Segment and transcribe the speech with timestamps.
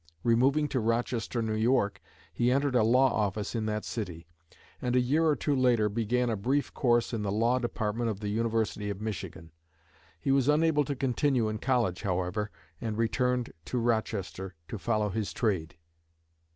[0.23, 1.89] Removing to Rochester, N.Y.,
[2.33, 4.25] he entered a law office in that city;
[4.81, 8.19] and a year or two later began a brief course in the law department of
[8.19, 9.51] the University of Michigan.
[10.19, 12.49] He was unable to continue in college, however,
[12.81, 15.77] and returned to Rochester to follow his trade.